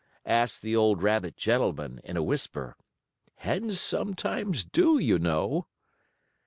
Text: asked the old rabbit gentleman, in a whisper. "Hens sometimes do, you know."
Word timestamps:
asked 0.25 0.63
the 0.63 0.75
old 0.75 1.03
rabbit 1.03 1.37
gentleman, 1.37 2.01
in 2.03 2.17
a 2.17 2.23
whisper. 2.23 2.75
"Hens 3.35 3.79
sometimes 3.79 4.65
do, 4.65 4.97
you 4.97 5.19
know." 5.19 5.67